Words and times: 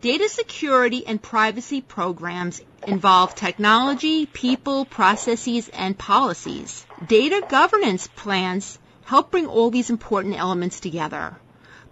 Data 0.00 0.28
security 0.28 1.04
and 1.04 1.20
privacy 1.20 1.80
programs 1.80 2.60
involve 2.86 3.34
technology, 3.34 4.26
people, 4.26 4.84
processes, 4.84 5.68
and 5.70 5.98
policies. 5.98 6.86
Data 7.08 7.44
governance 7.48 8.06
plans 8.06 8.78
help 9.06 9.32
bring 9.32 9.48
all 9.48 9.70
these 9.70 9.90
important 9.90 10.36
elements 10.36 10.78
together. 10.78 11.36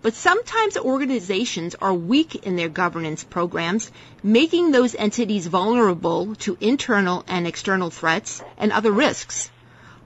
But 0.02 0.14
sometimes 0.14 0.76
organizations 0.76 1.74
are 1.74 1.92
weak 1.92 2.36
in 2.46 2.54
their 2.54 2.68
governance 2.68 3.24
programs, 3.24 3.90
making 4.22 4.70
those 4.70 4.94
entities 4.94 5.48
vulnerable 5.48 6.36
to 6.36 6.56
internal 6.60 7.24
and 7.26 7.44
external 7.44 7.90
threats 7.90 8.40
and 8.56 8.70
other 8.70 8.92
risks. 8.92 9.50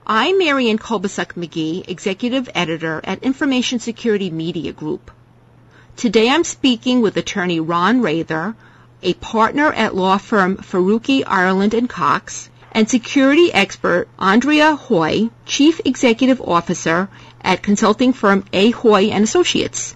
I'm 0.06 0.38
Marianne 0.38 0.78
Kolbasuk 0.78 1.34
McGee, 1.34 1.86
Executive 1.86 2.48
Editor 2.54 3.02
at 3.04 3.22
Information 3.24 3.78
Security 3.78 4.30
Media 4.30 4.72
Group. 4.72 5.10
Today 6.00 6.30
I'm 6.30 6.44
speaking 6.44 7.02
with 7.02 7.18
attorney 7.18 7.60
Ron 7.60 8.00
Raether, 8.00 8.54
a 9.02 9.12
partner 9.12 9.70
at 9.70 9.94
law 9.94 10.16
firm 10.16 10.56
Faruki 10.56 11.22
Ireland 11.26 11.74
and 11.74 11.90
Cox, 11.90 12.48
and 12.72 12.88
security 12.88 13.52
expert 13.52 14.08
Andrea 14.18 14.76
Hoy, 14.76 15.28
Chief 15.44 15.78
Executive 15.84 16.40
Officer 16.40 17.10
at 17.42 17.62
consulting 17.62 18.14
firm 18.14 18.46
A. 18.54 18.70
Hoy 18.70 19.10
and 19.10 19.24
Associates. 19.24 19.94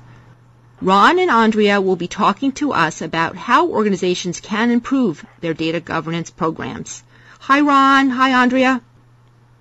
Ron 0.82 1.18
and 1.18 1.30
Andrea 1.30 1.80
will 1.80 1.96
be 1.96 2.06
talking 2.06 2.52
to 2.52 2.74
us 2.74 3.00
about 3.00 3.36
how 3.36 3.68
organizations 3.68 4.40
can 4.40 4.70
improve 4.70 5.24
their 5.40 5.54
data 5.54 5.80
governance 5.80 6.28
programs. 6.30 7.02
Hi 7.38 7.62
Ron, 7.62 8.10
hi 8.10 8.42
Andrea. 8.42 8.82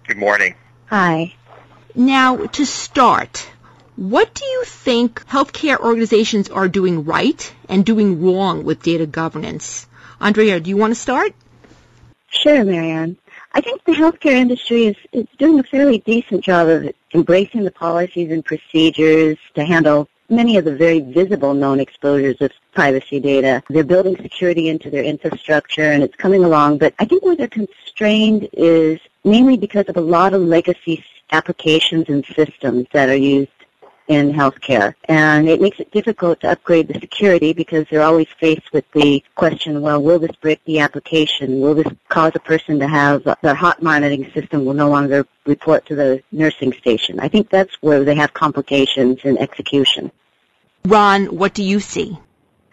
Good 0.05 0.17
morning. 0.17 0.55
Hi. 0.88 1.35
Now, 1.95 2.35
to 2.35 2.66
start, 2.66 3.49
what 3.95 4.33
do 4.33 4.45
you 4.45 4.63
think 4.65 5.25
healthcare 5.27 5.77
organizations 5.77 6.49
are 6.49 6.67
doing 6.67 7.05
right 7.05 7.53
and 7.70 7.85
doing 7.85 8.23
wrong 8.23 8.63
with 8.63 8.81
data 8.81 9.05
governance? 9.05 9.88
Andrea, 10.19 10.59
do 10.59 10.69
you 10.69 10.77
want 10.77 10.91
to 10.91 10.99
start? 10.99 11.33
Sure, 12.30 12.64
Marianne. 12.64 13.17
I 13.53 13.61
think 13.61 13.83
the 13.83 13.91
healthcare 13.91 14.31
industry 14.31 14.88
is, 14.88 14.95
is 15.11 15.27
doing 15.38 15.59
a 15.59 15.64
fairly 15.64 15.99
decent 15.99 16.44
job 16.44 16.67
of 16.67 16.91
embracing 17.14 17.64
the 17.64 17.71
policies 17.71 18.31
and 18.31 18.44
procedures 18.44 19.38
to 19.53 19.64
handle 19.64 20.09
many 20.27 20.58
of 20.58 20.66
the 20.66 20.75
very 20.75 20.99
visible 20.99 21.53
known 21.53 21.80
exposures 21.80 22.41
of 22.41 22.52
privacy 22.73 23.19
data. 23.19 23.61
They're 23.69 23.83
building 23.83 24.17
security 24.17 24.69
into 24.69 24.89
their 24.89 25.03
infrastructure 25.03 25.91
and 25.91 26.02
it's 26.02 26.16
coming 26.16 26.44
along, 26.44 26.80
but 26.80 26.95
I 26.97 27.05
think 27.05 27.23
where 27.23 27.36
they're 27.36 27.47
constrained 27.47 28.49
is 28.53 28.99
mainly 29.23 29.58
because 29.58 29.86
of 29.88 29.97
a 29.97 30.02
lot 30.02 30.33
of 30.33 30.41
legacy 30.41 31.03
applications 31.31 32.05
and 32.09 32.25
systems 32.25 32.88
that 32.94 33.09
are 33.09 33.16
used 33.16 33.52
in 34.07 34.33
healthcare. 34.33 34.95
And 35.05 35.47
it 35.47 35.61
makes 35.61 35.79
it 35.79 35.91
difficult 35.91 36.41
to 36.41 36.51
upgrade 36.51 36.87
the 36.87 36.99
security 36.99 37.53
because 37.53 37.85
they're 37.89 38.03
always 38.03 38.27
faced 38.39 38.71
with 38.73 38.85
the 38.91 39.23
question, 39.35 39.81
well, 39.81 40.01
will 40.01 40.19
this 40.19 40.35
break 40.41 40.63
the 40.65 40.79
application? 40.79 41.61
Will 41.61 41.75
this 41.75 41.87
cause 42.09 42.33
a 42.35 42.39
person 42.39 42.79
to 42.79 42.87
have 42.87 43.23
their 43.41 43.55
heart 43.55 43.81
monitoring 43.81 44.29
system 44.31 44.65
will 44.65 44.73
no 44.73 44.89
longer 44.89 45.25
report 45.45 45.85
to 45.87 45.95
the 45.95 46.21
nursing 46.31 46.73
station? 46.73 47.19
I 47.19 47.27
think 47.27 47.49
that's 47.49 47.81
where 47.81 48.03
they 48.03 48.15
have 48.15 48.33
complications 48.33 49.19
in 49.23 49.37
execution. 49.37 50.11
Ron, 50.85 51.27
what 51.27 51.53
do 51.53 51.63
you 51.63 51.79
see? 51.79 52.17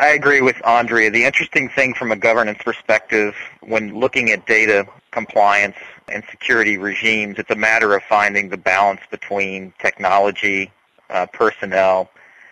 I 0.01 0.09
agree 0.09 0.41
with 0.41 0.57
Andrea. 0.67 1.11
The 1.11 1.25
interesting 1.25 1.69
thing 1.69 1.95
from 1.95 2.11
a 2.11 2.17
governance 2.17 2.59
perspective 2.65 3.35
when 3.61 4.01
looking 4.01 4.31
at 4.31 4.47
data 4.47 4.87
compliance 5.11 5.77
and 6.09 6.25
security 6.31 6.79
regimes, 6.79 7.39
it's 7.39 7.51
a 7.51 7.55
matter 7.55 7.95
of 7.95 8.03
finding 8.05 8.49
the 8.49 8.57
balance 8.57 9.03
between 9.11 9.73
technology 9.79 10.73
uh, 11.11 11.27
personnel 11.27 12.11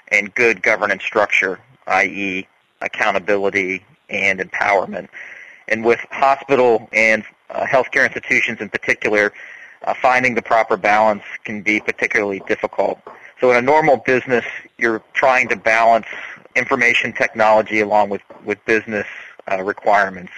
and 0.08 0.34
good 0.34 0.62
governance 0.62 1.04
structure, 1.04 1.60
i.e. 1.86 2.46
accountability 2.80 3.84
and 4.10 4.40
empowerment. 4.40 5.08
And 5.68 5.84
with 5.84 6.00
hospital 6.10 6.88
and 6.92 7.24
uh, 7.50 7.66
healthcare 7.66 8.06
institutions 8.06 8.60
in 8.60 8.68
particular, 8.68 9.32
uh, 9.84 9.94
finding 9.94 10.34
the 10.34 10.42
proper 10.42 10.76
balance 10.76 11.22
can 11.44 11.62
be 11.62 11.80
particularly 11.80 12.42
difficult. 12.48 13.00
So 13.40 13.50
in 13.50 13.56
a 13.56 13.62
normal 13.62 13.98
business, 13.98 14.44
you're 14.78 15.02
trying 15.12 15.48
to 15.48 15.56
balance 15.56 16.06
information 16.56 17.12
technology 17.12 17.80
along 17.80 18.08
with, 18.08 18.22
with 18.44 18.64
business 18.64 19.06
uh, 19.50 19.62
requirements. 19.62 20.32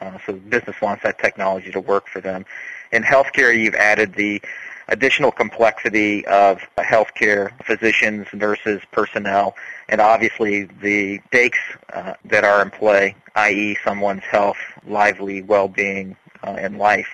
Uh, 0.00 0.18
so 0.26 0.34
business 0.34 0.76
wants 0.80 1.02
that 1.02 1.18
technology 1.18 1.72
to 1.72 1.80
work 1.80 2.06
for 2.06 2.20
them. 2.20 2.44
In 2.92 3.02
healthcare, 3.02 3.56
you've 3.58 3.74
added 3.74 4.14
the 4.14 4.40
additional 4.88 5.32
complexity 5.32 6.26
of 6.26 6.60
healthcare 6.78 7.50
physicians, 7.64 8.26
nurses, 8.32 8.82
personnel, 8.92 9.54
and 9.88 10.00
obviously 10.00 10.64
the 10.64 11.20
stakes 11.28 11.58
uh, 11.92 12.14
that 12.24 12.44
are 12.44 12.62
in 12.62 12.70
play, 12.70 13.14
i.e. 13.36 13.76
someone's 13.84 14.22
health, 14.22 14.58
lively 14.86 15.42
well-being, 15.42 16.16
uh, 16.42 16.56
and 16.58 16.78
life. 16.78 17.08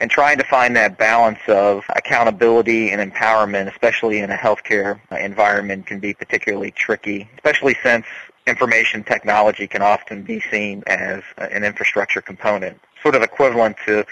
And 0.00 0.10
trying 0.10 0.38
to 0.38 0.44
find 0.44 0.74
that 0.76 0.96
balance 0.96 1.40
of 1.46 1.84
accountability 1.94 2.90
and 2.90 3.12
empowerment, 3.12 3.70
especially 3.70 4.20
in 4.20 4.30
a 4.30 4.36
healthcare 4.36 4.98
environment, 5.10 5.86
can 5.86 6.00
be 6.00 6.14
particularly 6.14 6.70
tricky, 6.70 7.28
especially 7.34 7.76
since 7.82 8.06
information 8.46 9.04
technology 9.04 9.66
can 9.66 9.82
often 9.82 10.22
be 10.22 10.40
seen 10.50 10.82
as 10.86 11.22
an 11.36 11.64
infrastructure 11.64 12.22
component, 12.22 12.80
sort 13.02 13.14
of 13.14 13.22
equivalent 13.22 13.76
to 13.86 14.06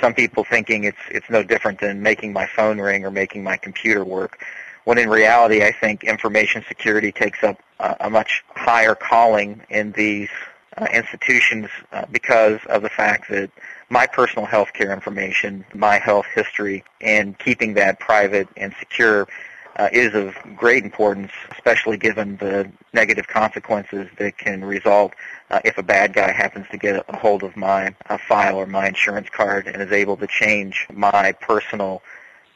some 0.00 0.14
people 0.14 0.44
thinking 0.44 0.84
it's 0.84 0.98
it's 1.10 1.28
no 1.30 1.42
different 1.42 1.80
than 1.80 2.02
making 2.02 2.32
my 2.32 2.46
phone 2.46 2.78
ring 2.80 3.04
or 3.04 3.10
making 3.10 3.42
my 3.42 3.56
computer 3.56 4.04
work. 4.04 4.44
When 4.84 4.98
in 4.98 5.08
reality, 5.08 5.62
I 5.62 5.72
think 5.72 6.02
information 6.02 6.64
security 6.66 7.12
takes 7.12 7.44
up 7.44 7.60
uh, 7.78 7.94
a 8.00 8.10
much 8.10 8.42
higher 8.54 8.94
calling 8.94 9.60
in 9.70 9.92
these 9.92 10.28
uh, 10.76 10.86
institutions 10.92 11.68
uh, 11.92 12.06
because 12.10 12.58
of 12.66 12.82
the 12.82 12.88
fact 12.88 13.28
that 13.30 13.50
my 13.90 14.06
personal 14.06 14.46
health 14.46 14.72
care 14.72 14.92
information, 14.92 15.64
my 15.74 15.98
health 15.98 16.26
history, 16.34 16.82
and 17.00 17.38
keeping 17.38 17.74
that 17.74 18.00
private 18.00 18.48
and 18.56 18.74
secure 18.80 19.28
uh, 19.76 19.88
is 19.92 20.14
of 20.14 20.34
great 20.56 20.84
importance, 20.84 21.32
especially 21.52 21.96
given 21.96 22.36
the 22.36 22.70
negative 22.92 23.26
consequences 23.26 24.08
that 24.18 24.36
can 24.38 24.64
result 24.64 25.12
uh, 25.50 25.60
if 25.64 25.78
a 25.78 25.82
bad 25.82 26.12
guy 26.12 26.30
happens 26.30 26.66
to 26.70 26.76
get 26.76 27.04
a 27.08 27.16
hold 27.16 27.42
of 27.42 27.56
my 27.56 27.94
uh, 28.08 28.18
file 28.18 28.56
or 28.56 28.66
my 28.66 28.86
insurance 28.86 29.28
card 29.30 29.66
and 29.66 29.80
is 29.80 29.92
able 29.92 30.16
to 30.16 30.26
change 30.26 30.86
my 30.92 31.32
personal 31.32 32.02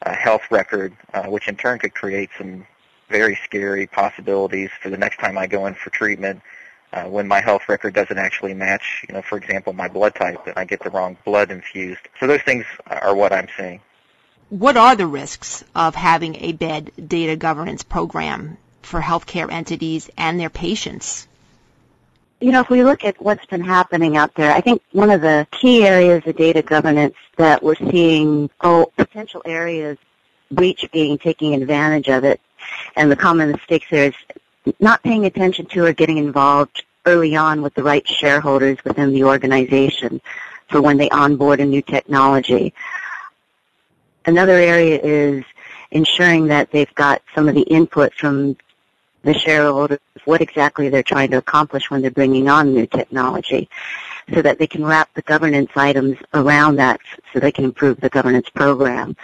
uh, 0.03 0.15
health 0.15 0.43
record, 0.51 0.95
uh, 1.15 1.25
which 1.25 1.49
in 1.49 1.57
turn 1.57 1.79
could 1.79 1.95
create 1.95 2.31
some 2.37 2.67
very 3.09 3.39
scary 3.45 3.87
possibilities 3.87 4.71
for 4.83 4.91
the 4.91 4.99
next 4.99 5.19
time 5.19 5.39
I 5.39 5.47
go 5.47 5.67
in 5.67 5.75
for 5.75 5.91
treatment. 5.91 6.43
Uh, 6.93 7.05
when 7.05 7.27
my 7.27 7.41
health 7.41 7.63
record 7.69 7.95
doesn't 7.95 8.19
actually 8.19 8.55
match, 8.55 9.05
you 9.09 9.15
know, 9.15 9.21
for 9.21 9.37
example, 9.37 9.73
my 9.73 9.89
blood 9.89 10.15
type, 10.15 10.47
and 10.47 10.57
I 10.57 10.65
get 10.65 10.81
the 10.81 10.91
wrong 10.91 11.17
blood 11.25 11.51
infused. 11.51 12.01
So 12.19 12.27
those 12.27 12.43
things 12.43 12.65
are 12.87 13.15
what 13.15 13.33
I'm 13.33 13.49
seeing 13.57 13.81
what 14.49 14.77
are 14.77 14.95
the 14.95 15.07
risks 15.07 15.65
of 15.75 15.95
having 15.95 16.37
a 16.37 16.53
bad 16.53 16.91
data 17.09 17.37
governance 17.37 17.83
program 17.83 18.57
for 18.83 19.01
healthcare 19.01 19.51
entities 19.51 20.09
and 20.17 20.39
their 20.39 20.51
patients? 20.51 21.27
You 22.41 22.53
know, 22.53 22.61
if 22.61 22.71
we 22.71 22.85
look 22.85 23.05
at 23.05 23.21
what's 23.21 23.47
been 23.47 23.65
happening 23.65 24.17
out 24.17 24.35
there, 24.35 24.53
I 24.53 24.61
think 24.61 24.83
one 24.93 25.11
of 25.11 25.23
the 25.23 25.47
key 25.51 25.87
areas 25.87 26.23
of 26.27 26.37
data 26.37 26.63
governance 26.63 27.15
that 27.37 27.63
we're 27.63 27.77
seeing, 27.77 28.51
oh, 28.61 28.93
potential 28.97 29.43
areas, 29.45 29.99
breach 30.51 30.89
being 30.93 31.19
taking 31.19 31.55
advantage 31.55 32.09
of 32.09 32.25
it, 32.25 32.41
and 32.95 33.11
the 33.11 33.17
common 33.17 33.53
mistakes 33.53 33.87
there 33.91 34.09
is 34.09 34.75
not 34.79 35.03
paying 35.03 35.25
attention 35.25 35.67
to 35.67 35.87
or 35.87 35.93
getting 35.93 36.19
involved 36.19 36.85
early 37.07 37.37
on 37.37 37.63
with 37.63 37.75
the 37.75 37.83
right 37.83 38.07
shareholders 38.07 38.79
within 38.85 39.13
the 39.13 39.25
organization 39.25 40.21
for 40.69 40.83
when 40.83 40.97
they 40.97 41.09
onboard 41.11 41.61
a 41.61 41.65
new 41.65 41.83
technology. 41.83 42.75
Another 44.27 44.55
area 44.55 45.01
is 45.03 45.45
ensuring 45.93 46.49
that 46.49 46.71
they've 46.73 46.95
got 46.97 47.23
some 47.35 47.49
of 47.49 47.55
the 47.55 47.63
input 47.63 48.13
from 48.15 48.57
the 49.23 49.35
shareholders, 49.35 49.99
what 50.25 50.41
exactly 50.41 50.89
they're 50.89 51.03
trying 51.03 51.31
to 51.31 51.39
accomplish 51.39 51.91
when 51.91 52.03
they're 52.03 52.11
bringing 52.11 52.49
on 52.49 52.75
new 52.75 52.87
technology, 52.87 53.69
so 54.35 54.43
that 54.43 54.59
they 54.59 54.67
can 54.67 54.85
wrap 54.85 55.13
the 55.15 55.23
governance 55.23 55.71
items 55.77 56.19
around 56.35 56.77
that 56.77 57.01
so 57.33 57.39
they 57.39 57.53
can 57.53 57.65
improve 57.65 58.01
the 58.01 58.09
governance 58.09 58.51
program. 58.51 59.17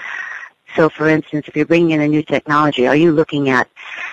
So 0.77 0.89
for 0.89 1.09
instance, 1.09 1.49
if 1.49 1.57
you're 1.57 1.67
bringing 1.67 1.91
in 1.91 2.01
a 2.01 2.09
new 2.09 2.23
technology, 2.23 2.87
are 2.87 2.97
you 2.97 3.13
looking 3.13 3.51
at 3.51 3.69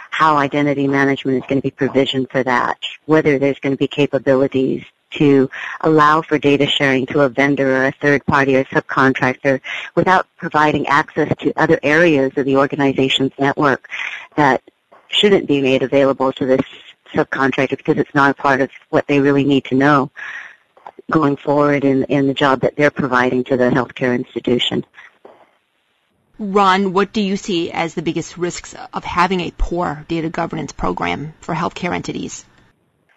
how 0.09 0.37
identity 0.37 0.87
management 0.87 1.37
is 1.37 1.47
going 1.47 1.61
to 1.61 1.65
be 1.65 1.71
provisioned 1.71 2.29
for 2.29 2.43
that? 2.43 2.77
Whether 3.05 3.39
there's 3.39 3.59
going 3.59 3.73
to 3.73 3.79
be 3.79 3.87
capabilities 3.87 4.83
to 5.11 5.49
allow 5.81 6.21
for 6.21 6.37
data 6.37 6.65
sharing 6.65 7.05
to 7.07 7.21
a 7.21 7.29
vendor 7.29 7.77
or 7.77 7.85
a 7.87 7.91
third 7.91 8.25
party 8.25 8.55
or 8.55 8.63
subcontractor 8.65 9.59
without 9.95 10.27
providing 10.37 10.87
access 10.87 11.31
to 11.39 11.53
other 11.55 11.79
areas 11.83 12.31
of 12.37 12.45
the 12.45 12.57
organization's 12.57 13.31
network 13.39 13.89
that 14.35 14.61
shouldn't 15.07 15.47
be 15.47 15.61
made 15.61 15.83
available 15.83 16.31
to 16.33 16.45
this 16.45 16.61
subcontractor 17.13 17.77
because 17.77 17.97
it's 17.97 18.13
not 18.13 18.31
a 18.31 18.33
part 18.33 18.61
of 18.61 18.69
what 18.89 19.07
they 19.07 19.19
really 19.19 19.43
need 19.43 19.65
to 19.65 19.75
know 19.75 20.11
going 21.09 21.35
forward 21.35 21.83
in, 21.83 22.03
in 22.03 22.27
the 22.27 22.33
job 22.33 22.61
that 22.61 22.75
they're 22.75 22.91
providing 22.91 23.43
to 23.43 23.57
the 23.57 23.69
healthcare 23.69 24.15
institution. 24.15 24.85
Ron, 26.37 26.93
what 26.93 27.11
do 27.11 27.19
you 27.19 27.35
see 27.35 27.69
as 27.71 27.95
the 27.95 28.01
biggest 28.01 28.37
risks 28.37 28.73
of 28.93 29.03
having 29.03 29.41
a 29.41 29.51
poor 29.57 30.05
data 30.07 30.29
governance 30.29 30.71
program 30.71 31.33
for 31.41 31.53
healthcare 31.53 31.93
entities? 31.93 32.45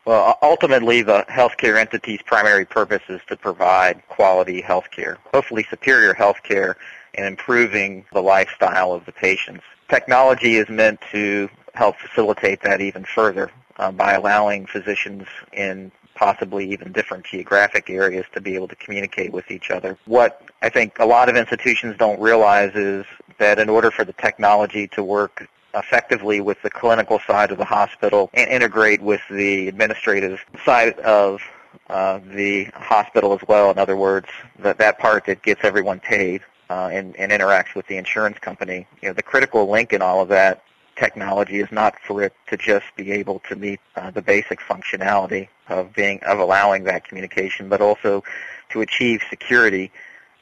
Well, 0.04 0.37
ultimately, 0.43 1.02
the 1.02 1.25
healthcare 1.28 1.78
entity's 1.78 2.22
primary 2.22 2.64
purpose 2.64 3.02
is 3.08 3.20
to 3.28 3.37
provide 3.37 4.02
quality 4.08 4.60
healthcare, 4.60 5.16
hopefully 5.32 5.64
superior 5.70 6.12
healthcare, 6.12 6.75
and 7.14 7.26
improving 7.26 8.04
the 8.12 8.20
lifestyle 8.20 8.93
of 8.93 9.04
the 9.04 9.12
patients. 9.12 9.62
Technology 9.88 10.56
is 10.56 10.69
meant 10.69 11.00
to 11.12 11.49
help 11.75 11.96
facilitate 11.99 12.62
that 12.62 12.81
even 12.81 13.04
further 13.04 13.50
uh, 13.76 13.93
by 13.93 14.14
allowing 14.14 14.66
physicians 14.66 15.26
in 15.52 15.93
possibly 16.14 16.70
even 16.70 16.93
different 16.93 17.25
geographic 17.25 17.88
areas 17.88 18.26
to 18.34 18.40
be 18.40 18.54
able 18.54 18.69
to 18.69 18.76
communicate 18.76 19.32
with 19.32 19.50
each 19.50 19.70
other. 19.70 19.96
What 20.06 20.43
I 20.62 20.69
think 20.69 20.99
a 20.99 21.06
lot 21.06 21.28
of 21.28 21.37
institutions 21.37 21.96
don't 21.96 22.20
realize 22.20 22.75
is 22.75 23.04
that 23.38 23.58
in 23.58 23.69
order 23.69 23.90
for 23.90 24.04
the 24.04 24.12
technology 24.12 24.88
to 24.88 25.02
work 25.02 25.49
effectively 25.75 26.41
with 26.41 26.61
the 26.63 26.71
clinical 26.71 27.21
side 27.27 27.51
of 27.51 27.59
the 27.59 27.65
hospital 27.65 28.31
and 28.35 28.51
integrate 28.51 29.01
with 29.01 29.21
the 29.31 29.69
administrative 29.69 30.41
side 30.65 30.99
of 31.01 31.41
uh, 31.89 32.21
the 32.35 32.65
hospital 32.75 33.33
as 33.33 33.41
well. 33.49 33.71
In 33.71 33.79
other 33.79 33.97
words, 33.97 34.29
that, 34.59 34.79
that 34.79 34.99
part 34.99 35.27
that 35.27 35.43
gets 35.43 35.61
everyone 35.65 36.01
paid 36.01 36.43
uh, 36.71 36.91
and, 36.93 37.17
and 37.17 37.33
interacts 37.33 37.75
with 37.75 37.87
the 37.87 37.97
insurance 37.97 38.39
company. 38.39 38.87
You 39.01 39.09
know, 39.09 39.15
the 39.15 39.23
critical 39.23 39.71
link 39.71 39.93
in 39.93 40.03
all 40.03 40.21
of 40.21 40.29
that 40.29 40.63
technology 40.97 41.61
is 41.61 41.71
not 41.73 41.95
for 42.07 42.23
it 42.23 42.35
to 42.49 42.57
just 42.57 42.87
be 42.97 43.13
able 43.13 43.41
to 43.49 43.57
meet 43.57 43.81
uh, 43.97 44.11
the 44.11 44.23
basic 44.23 44.61
functionality 44.61 45.49
of 45.69 45.93
being 45.95 46.21
of 46.25 46.39
allowing 46.39 46.85
that 46.85 47.07
communication, 47.07 47.69
but 47.69 47.81
also 47.81 48.23
to 48.71 48.81
achieve 48.81 49.23
security, 49.29 49.91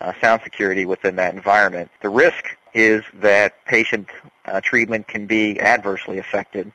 uh, 0.01 0.13
sound 0.21 0.43
security 0.43 0.87
within 0.87 1.17
that 1.17 1.35
environment. 1.35 1.91
The 2.03 2.09
risk 2.09 2.57
is 2.75 3.03
that 3.15 3.65
patient 3.67 4.09
uh, 4.47 4.61
treatment 4.61 5.09
can 5.09 5.27
be 5.27 5.59
adversely 5.61 6.19
affected. 6.19 6.73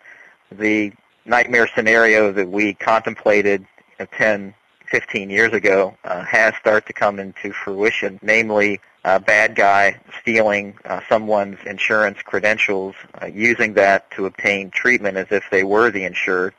The 0.51 0.93
nightmare 1.25 1.67
scenario 1.73 2.31
that 2.31 2.49
we 2.49 2.73
contemplated 2.73 3.61
you 3.61 4.05
know, 4.05 4.07
10, 4.17 4.53
15 4.87 5.29
years 5.29 5.53
ago 5.53 5.97
uh, 6.03 6.23
has 6.23 6.53
started 6.55 6.85
to 6.87 6.93
come 6.93 7.19
into 7.19 7.51
fruition, 7.51 8.19
namely 8.21 8.79
a 9.03 9.19
bad 9.19 9.55
guy 9.55 9.99
stealing 10.21 10.77
uh, 10.85 10.99
someone's 11.07 11.59
insurance 11.65 12.17
credentials, 12.23 12.95
uh, 13.21 13.27
using 13.27 13.73
that 13.73 14.09
to 14.11 14.25
obtain 14.25 14.69
treatment 14.71 15.17
as 15.17 15.27
if 15.31 15.43
they 15.51 15.63
were 15.63 15.91
the 15.91 16.03
insured. 16.03 16.53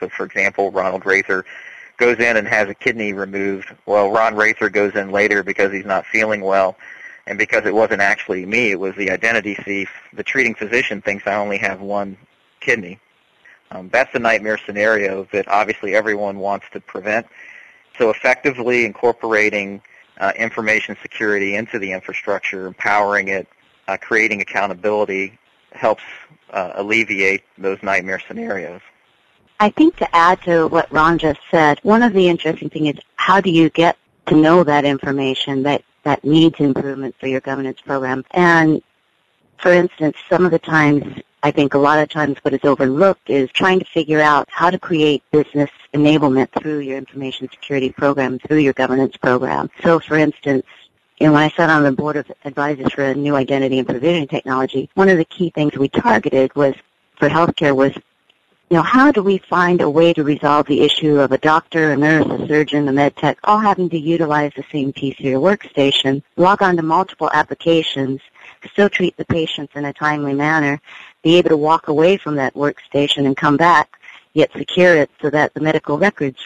So, 0.00 0.08
for 0.08 0.24
example, 0.24 0.70
Ronald 0.70 1.04
Raether 1.04 1.44
goes 1.96 2.18
in 2.18 2.36
and 2.36 2.46
has 2.48 2.68
a 2.68 2.74
kidney 2.74 3.12
removed. 3.12 3.74
Well, 3.86 4.10
Ron 4.10 4.34
Raether 4.34 4.72
goes 4.72 4.94
in 4.94 5.10
later 5.10 5.42
because 5.42 5.72
he's 5.72 5.84
not 5.84 6.06
feeling 6.06 6.40
well 6.40 6.76
and 7.26 7.38
because 7.38 7.64
it 7.66 7.74
wasn't 7.74 8.02
actually 8.02 8.44
me, 8.46 8.70
it 8.70 8.80
was 8.80 8.94
the 8.96 9.10
identity 9.10 9.54
thief, 9.54 9.90
the 10.12 10.22
treating 10.22 10.54
physician 10.54 11.00
thinks 11.00 11.26
I 11.26 11.34
only 11.34 11.58
have 11.58 11.80
one 11.80 12.16
kidney. 12.60 12.98
Um, 13.70 13.88
that's 13.90 14.12
the 14.12 14.18
nightmare 14.18 14.58
scenario 14.58 15.26
that 15.32 15.48
obviously 15.48 15.94
everyone 15.94 16.38
wants 16.38 16.66
to 16.72 16.80
prevent. 16.80 17.26
So 17.98 18.10
effectively 18.10 18.84
incorporating 18.84 19.82
uh, 20.18 20.32
information 20.36 20.96
security 21.00 21.54
into 21.54 21.78
the 21.78 21.92
infrastructure, 21.92 22.66
empowering 22.66 23.28
it, 23.28 23.48
uh, 23.88 23.96
creating 23.96 24.40
accountability 24.40 25.38
helps 25.72 26.02
uh, 26.50 26.72
alleviate 26.74 27.44
those 27.56 27.82
nightmare 27.82 28.20
scenarios. 28.26 28.80
I 29.62 29.70
think 29.70 29.94
to 29.98 30.12
add 30.12 30.42
to 30.42 30.66
what 30.66 30.90
Ron 30.90 31.18
just 31.18 31.38
said, 31.48 31.78
one 31.84 32.02
of 32.02 32.12
the 32.14 32.28
interesting 32.28 32.68
things 32.68 32.96
is 32.96 33.04
how 33.14 33.40
do 33.40 33.48
you 33.48 33.70
get 33.70 33.96
to 34.26 34.34
know 34.34 34.64
that 34.64 34.84
information 34.84 35.62
that 35.62 35.84
that 36.02 36.24
needs 36.24 36.58
improvement 36.58 37.14
for 37.20 37.28
your 37.28 37.38
governance 37.38 37.80
program. 37.80 38.24
And 38.32 38.82
for 39.58 39.72
instance, 39.72 40.16
some 40.28 40.44
of 40.44 40.50
the 40.50 40.58
times, 40.58 41.04
I 41.44 41.52
think 41.52 41.74
a 41.74 41.78
lot 41.78 42.00
of 42.00 42.08
times 42.08 42.38
what 42.42 42.54
is 42.54 42.64
overlooked 42.64 43.30
is 43.30 43.52
trying 43.52 43.78
to 43.78 43.84
figure 43.84 44.18
out 44.18 44.48
how 44.50 44.68
to 44.68 44.80
create 44.80 45.22
business 45.30 45.70
enablement 45.94 46.48
through 46.60 46.80
your 46.80 46.98
information 46.98 47.48
security 47.48 47.90
program, 47.90 48.40
through 48.40 48.58
your 48.58 48.72
governance 48.72 49.16
program. 49.16 49.70
So 49.84 50.00
for 50.00 50.16
instance, 50.16 50.66
you 51.20 51.28
know, 51.28 51.34
when 51.34 51.42
I 51.44 51.50
sat 51.50 51.70
on 51.70 51.84
the 51.84 51.92
board 51.92 52.16
of 52.16 52.28
advisors 52.44 52.92
for 52.92 53.04
a 53.04 53.14
new 53.14 53.36
identity 53.36 53.78
and 53.78 53.86
provisioning 53.86 54.26
technology, 54.26 54.90
one 54.94 55.08
of 55.08 55.18
the 55.18 55.24
key 55.24 55.50
things 55.50 55.78
we 55.78 55.88
targeted 55.88 56.52
was 56.56 56.74
for 57.14 57.28
healthcare 57.28 57.76
was 57.76 57.92
you 58.72 58.78
know, 58.78 58.84
how 58.84 59.12
do 59.12 59.22
we 59.22 59.36
find 59.36 59.82
a 59.82 59.90
way 59.90 60.14
to 60.14 60.24
resolve 60.24 60.66
the 60.66 60.80
issue 60.80 61.20
of 61.20 61.30
a 61.30 61.36
doctor, 61.36 61.92
a 61.92 61.96
nurse, 61.98 62.24
a 62.24 62.48
surgeon, 62.48 62.88
a 62.88 62.92
med 62.92 63.14
tech, 63.18 63.36
all 63.44 63.58
having 63.58 63.90
to 63.90 63.98
utilize 63.98 64.50
the 64.56 64.64
same 64.72 64.94
PC 64.94 65.26
or 65.26 65.40
workstation, 65.40 66.22
log 66.36 66.62
on 66.62 66.76
to 66.76 66.82
multiple 66.82 67.28
applications, 67.34 68.22
still 68.70 68.88
treat 68.88 69.14
the 69.18 69.26
patients 69.26 69.76
in 69.76 69.84
a 69.84 69.92
timely 69.92 70.32
manner, 70.32 70.80
be 71.22 71.36
able 71.36 71.50
to 71.50 71.56
walk 71.58 71.88
away 71.88 72.16
from 72.16 72.34
that 72.36 72.54
workstation 72.54 73.26
and 73.26 73.36
come 73.36 73.58
back, 73.58 74.00
yet 74.32 74.50
secure 74.56 74.96
it 74.96 75.10
so 75.20 75.28
that 75.28 75.52
the 75.52 75.60
medical 75.60 75.98
records 75.98 76.38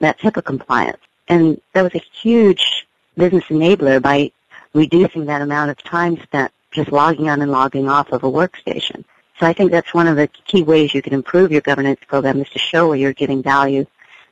met 0.00 0.18
HIPAA 0.18 0.44
compliance. 0.44 0.98
And 1.28 1.60
that 1.74 1.82
was 1.82 1.94
a 1.94 2.02
huge 2.12 2.88
business 3.16 3.44
enabler 3.44 4.02
by 4.02 4.32
reducing 4.74 5.26
that 5.26 5.42
amount 5.42 5.70
of 5.70 5.80
time 5.84 6.20
spent 6.24 6.50
just 6.72 6.90
logging 6.90 7.28
on 7.28 7.40
and 7.40 7.52
logging 7.52 7.88
off 7.88 8.10
of 8.10 8.24
a 8.24 8.28
workstation. 8.28 9.04
So 9.38 9.46
I 9.46 9.52
think 9.52 9.70
that's 9.70 9.94
one 9.94 10.08
of 10.08 10.16
the 10.16 10.26
key 10.26 10.62
ways 10.62 10.94
you 10.94 11.02
can 11.02 11.14
improve 11.14 11.52
your 11.52 11.60
governance 11.60 12.00
program 12.06 12.40
is 12.40 12.50
to 12.50 12.58
show 12.58 12.88
where 12.88 12.96
you're 12.96 13.12
giving 13.12 13.42
value 13.42 13.86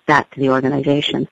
back 0.07 0.31
to 0.33 0.41
the 0.41 0.51
organization. 0.51 1.29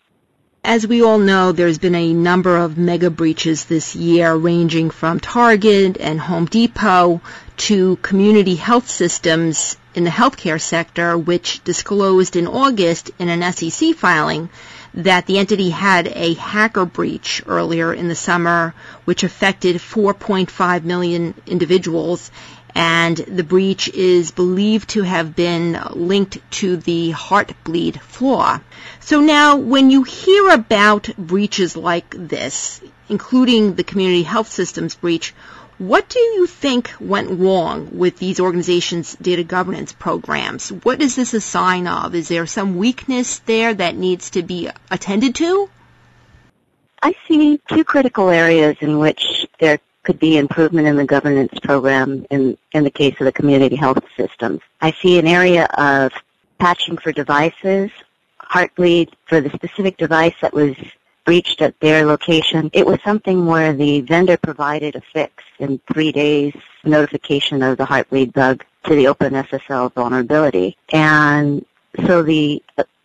As 0.67 0.87
we 0.87 1.03
all 1.03 1.19
know, 1.19 1.53
there's 1.53 1.79
been 1.79 1.95
a 1.95 2.15
number 2.15 2.57
of 2.57 2.79
mega 2.79 3.11
breaches 3.11 3.67
this 3.67 3.95
year 3.95 4.35
ranging 4.35 4.91
from 4.91 5.21
Target 5.21 5.99
and 6.01 6.19
Home 6.19 6.47
Depot 6.47 7.21
to 7.59 7.97
community 7.97 8.55
health 8.55 8.89
systems 8.89 9.77
in 9.95 10.05
the 10.05 10.11
healthcare 10.11 10.61
sector, 10.61 11.19
which 11.19 11.63
disclosed 11.65 12.37
in 12.37 12.47
August 12.47 13.11
in 13.19 13.29
an 13.29 13.53
SEC 13.53 13.95
filing 13.95 14.49
that 14.95 15.27
the 15.27 15.39
entity 15.39 15.71
had 15.71 16.07
a 16.09 16.35
hacker 16.35 16.87
breach 16.87 17.43
earlier 17.47 17.93
in 17.93 18.09
the 18.09 18.15
summer, 18.15 18.75
which 19.05 19.25
affected 19.25 19.77
4.5 19.77 20.85
million 20.85 21.35
individuals 21.47 22.31
and 22.75 23.17
the 23.17 23.45
breach 23.45 23.89
is 23.89 24.33
believed 24.33 24.91
to 24.91 25.03
have 25.03 25.37
been 25.37 25.81
linked 25.91 26.39
to 26.51 26.77
the 26.77 27.11
heartbleed 27.13 28.01
flaw. 28.01 28.59
So 29.01 29.21
now 29.21 29.57
when 29.57 29.91
you 29.91 30.03
hear 30.03 30.51
about 30.51 31.09
breaches 31.17 31.77
like 31.77 32.15
this, 32.17 32.81
including 33.09 33.75
the 33.75 33.85
community 33.85 34.25
health 34.25 34.49
systems 34.49 34.97
breach, 34.97 35.35
what 35.79 36.09
do 36.09 36.19
you 36.19 36.47
think 36.47 36.93
went 37.01 37.41
wrong 37.41 37.91
with 37.99 38.19
these 38.19 38.39
organizations' 38.39 39.17
data 39.21 39.43
governance 39.43 39.93
programs? 39.93 40.71
What 40.71 41.03
is 41.03 41.17
this 41.17 41.35
a 41.35 41.41
sign 41.41 41.89
of? 41.89 42.15
Is 42.15 42.29
there 42.29 42.47
some 42.47 42.77
weakness 42.77 43.41
there 43.41 43.75
that 43.75 43.97
needs 43.97 44.31
to 44.31 44.43
be 44.43 44.69
attended 44.91 45.35
to? 45.37 45.69
I 47.03 47.15
see 47.27 47.61
two 47.69 47.85
critical 47.85 48.31
areas 48.31 48.77
in 48.81 48.99
which 48.99 49.47
there 49.59 49.81
could 50.05 50.19
be 50.19 50.39
improvement 50.39 50.87
in 50.87 50.97
the 50.97 51.05
governance 51.05 51.59
program 51.63 52.27
in, 52.31 52.57
in 52.73 52.85
the 52.85 52.91
case 52.91 53.15
of 53.21 53.25
the 53.25 53.33
community 53.33 53.77
health 53.77 54.05
systems. 54.17 54.61
I 54.81 54.93
see 54.93 55.19
an 55.19 55.27
area 55.27 55.65
of 55.77 56.13
patching 56.59 56.97
for 56.97 57.13
devices, 57.13 57.91
Heartbleed 58.41 59.13
for 59.27 59.41
the 59.41 59.51
specific 59.51 59.97
device 59.97 60.35
that 60.41 60.53
was 60.53 60.77
breached 61.25 61.63
at 61.63 61.79
their 61.81 62.05
location. 62.05 62.71
It 62.73 62.87
was 62.87 62.99
something 63.03 63.47
where 63.47 63.73
the 63.73 64.03
vendor 64.03 64.37
provided 64.37 64.95
a 64.95 65.03
fix 65.13 65.43
in 65.59 65.81
three 65.93 66.13
days 66.13 66.55
notification 66.85 67.63
of 67.63 67.79
the 67.79 67.85
Heartbleed 67.85 68.33
bug 68.35 68.65
to 68.85 68.95
the 68.95 69.07
OpenSSL 69.07 69.93
vulnerability. 69.95 70.77
And 70.93 71.65
so 72.07 72.23
the 72.23 72.63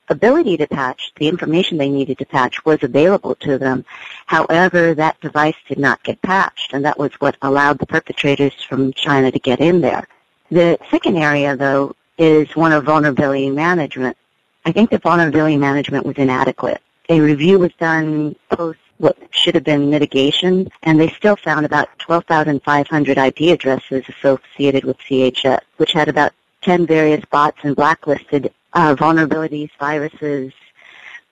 ability 0.09 0.57
to 0.57 0.67
patch, 0.67 1.11
the 1.17 1.27
information 1.27 1.77
they 1.77 1.89
needed 1.89 2.17
to 2.17 2.25
patch 2.25 2.63
was 2.65 2.79
available 2.81 3.35
to 3.35 3.57
them. 3.57 3.85
However, 4.25 4.93
that 4.95 5.19
device 5.21 5.55
did 5.67 5.79
not 5.79 6.03
get 6.03 6.21
patched, 6.21 6.73
and 6.73 6.83
that 6.85 6.99
was 6.99 7.11
what 7.19 7.37
allowed 7.41 7.79
the 7.79 7.85
perpetrators 7.85 8.53
from 8.67 8.93
China 8.93 9.31
to 9.31 9.39
get 9.39 9.59
in 9.59 9.81
there. 9.81 10.07
The 10.51 10.77
second 10.89 11.17
area, 11.17 11.55
though, 11.55 11.95
is 12.17 12.55
one 12.55 12.73
of 12.73 12.83
vulnerability 12.85 13.49
management. 13.49 14.17
I 14.65 14.71
think 14.71 14.89
the 14.89 14.97
vulnerability 14.97 15.57
management 15.57 16.05
was 16.05 16.17
inadequate. 16.17 16.81
A 17.09 17.19
review 17.19 17.59
was 17.59 17.71
done 17.79 18.35
post 18.49 18.79
what 18.97 19.17
should 19.31 19.55
have 19.55 19.63
been 19.63 19.89
mitigation, 19.89 20.69
and 20.83 20.99
they 20.99 21.09
still 21.09 21.37
found 21.37 21.65
about 21.65 21.87
12,500 21.99 23.17
IP 23.17 23.39
addresses 23.53 24.03
associated 24.09 24.83
with 24.83 24.97
CHS, 24.99 25.61
which 25.77 25.93
had 25.93 26.09
about 26.09 26.33
10 26.61 26.85
various 26.85 27.23
bots 27.25 27.59
and 27.63 27.75
blacklisted 27.75 28.53
uh, 28.73 28.95
vulnerabilities, 28.95 29.69
viruses, 29.79 30.53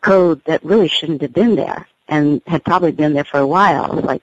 code 0.02 0.42
that 0.46 0.64
really 0.64 0.88
shouldn't 0.88 1.22
have 1.22 1.34
been 1.34 1.56
there 1.56 1.88
and 2.08 2.42
had 2.48 2.64
probably 2.64 2.92
been 2.92 3.14
there 3.14 3.24
for 3.24 3.40
a 3.40 3.48
while, 3.48 4.00
like 4.04 4.22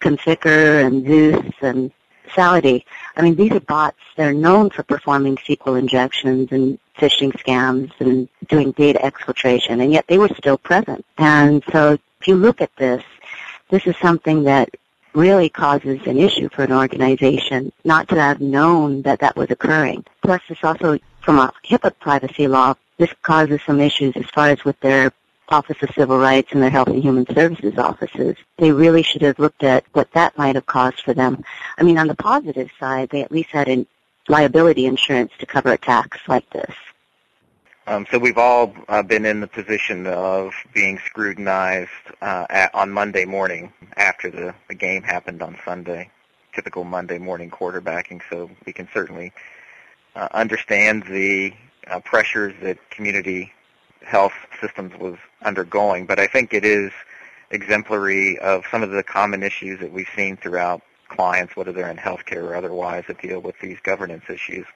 Conficker 0.00 0.84
and 0.84 1.06
Zeus 1.06 1.52
and 1.60 1.92
Sality. 2.28 2.84
I 3.16 3.22
mean, 3.22 3.36
these 3.36 3.52
are 3.52 3.60
bots. 3.60 3.98
They're 4.16 4.34
known 4.34 4.70
for 4.70 4.82
performing 4.82 5.36
SQL 5.36 5.78
injections 5.78 6.48
and 6.50 6.78
phishing 6.98 7.32
scams 7.32 7.92
and 8.00 8.28
doing 8.48 8.72
data 8.72 8.98
exfiltration, 9.02 9.82
and 9.82 9.92
yet 9.92 10.06
they 10.08 10.18
were 10.18 10.30
still 10.36 10.58
present. 10.58 11.04
And 11.18 11.62
so 11.70 11.98
if 12.20 12.28
you 12.28 12.36
look 12.36 12.60
at 12.60 12.74
this, 12.76 13.04
this 13.70 13.86
is 13.86 13.96
something 13.98 14.44
that 14.44 14.70
really 15.14 15.48
causes 15.48 16.00
an 16.06 16.18
issue 16.18 16.48
for 16.48 16.64
an 16.64 16.72
organization 16.72 17.72
not 17.84 18.08
to 18.08 18.16
have 18.16 18.40
known 18.40 19.02
that 19.02 19.20
that 19.20 19.36
was 19.36 19.50
occurring. 19.50 20.04
Plus, 20.22 20.42
this 20.48 20.64
also 20.64 20.98
from 21.24 21.38
a 21.38 21.52
HIPAA 21.64 21.92
privacy 21.98 22.46
law, 22.46 22.74
this 22.98 23.12
causes 23.22 23.60
some 23.66 23.80
issues 23.80 24.14
as 24.16 24.26
far 24.26 24.50
as 24.50 24.64
with 24.64 24.78
their 24.80 25.12
Office 25.48 25.82
of 25.82 25.90
Civil 25.94 26.18
Rights 26.18 26.52
and 26.52 26.62
their 26.62 26.70
Health 26.70 26.88
and 26.88 27.02
Human 27.02 27.26
Services 27.34 27.76
offices. 27.78 28.36
They 28.58 28.72
really 28.72 29.02
should 29.02 29.22
have 29.22 29.38
looked 29.38 29.62
at 29.62 29.84
what 29.92 30.10
that 30.12 30.36
might 30.38 30.54
have 30.54 30.66
caused 30.66 31.00
for 31.00 31.12
them. 31.12 31.44
I 31.76 31.82
mean, 31.82 31.98
on 31.98 32.08
the 32.08 32.14
positive 32.14 32.70
side, 32.78 33.10
they 33.10 33.22
at 33.22 33.32
least 33.32 33.50
had 33.50 33.68
a 33.68 33.86
liability 34.28 34.86
insurance 34.86 35.32
to 35.38 35.46
cover 35.46 35.72
attacks 35.72 36.18
like 36.28 36.48
this. 36.50 36.74
Um, 37.86 38.06
so 38.10 38.18
we've 38.18 38.38
all 38.38 38.74
uh, 38.88 39.02
been 39.02 39.26
in 39.26 39.40
the 39.40 39.46
position 39.46 40.06
of 40.06 40.54
being 40.72 40.98
scrutinized 41.04 41.90
uh, 42.22 42.46
at, 42.48 42.74
on 42.74 42.90
Monday 42.90 43.26
morning 43.26 43.70
after 43.96 44.30
the, 44.30 44.54
the 44.68 44.74
game 44.74 45.02
happened 45.02 45.42
on 45.42 45.58
Sunday. 45.64 46.10
Typical 46.54 46.84
Monday 46.84 47.18
morning 47.18 47.50
quarterbacking, 47.50 48.22
so 48.30 48.48
we 48.64 48.72
can 48.72 48.88
certainly 48.94 49.32
uh, 50.14 50.28
understand 50.32 51.04
the 51.04 51.52
uh, 51.88 52.00
pressures 52.00 52.54
that 52.62 52.78
community 52.90 53.52
health 54.02 54.34
systems 54.60 54.92
was 54.98 55.16
undergoing. 55.42 56.06
But 56.06 56.18
I 56.18 56.26
think 56.26 56.54
it 56.54 56.64
is 56.64 56.92
exemplary 57.50 58.38
of 58.38 58.64
some 58.70 58.82
of 58.82 58.90
the 58.90 59.02
common 59.02 59.42
issues 59.42 59.80
that 59.80 59.92
we've 59.92 60.08
seen 60.14 60.36
throughout 60.36 60.82
clients, 61.08 61.56
whether 61.56 61.72
they're 61.72 61.90
in 61.90 61.96
healthcare 61.96 62.42
or 62.42 62.54
otherwise, 62.54 63.04
that 63.08 63.20
deal 63.20 63.40
with 63.40 63.54
these 63.60 63.78
governance 63.82 64.24
issues. 64.28 64.66